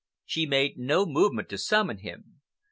She 0.25 0.47
made 0.47 0.79
no 0.79 1.05
movement 1.05 1.47
to 1.49 1.59
summon 1.59 1.99
him. 1.99 2.41